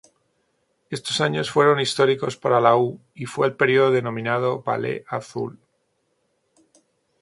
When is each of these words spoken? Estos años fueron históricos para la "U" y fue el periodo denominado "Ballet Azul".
Estos 0.89 1.21
años 1.21 1.51
fueron 1.51 1.79
históricos 1.79 2.35
para 2.35 2.59
la 2.59 2.75
"U" 2.75 2.99
y 3.13 3.27
fue 3.27 3.45
el 3.45 3.55
periodo 3.55 3.91
denominado 3.91 4.63
"Ballet 4.63 5.05
Azul". 5.07 5.59